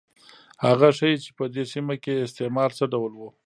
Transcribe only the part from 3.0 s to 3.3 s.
و.